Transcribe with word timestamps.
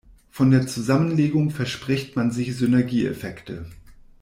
Von 0.31 0.49
der 0.49 0.65
Zusammenlegung 0.65 1.51
verspricht 1.51 2.15
man 2.15 2.31
sich 2.31 2.55
Synergieeffekte. 2.57 3.67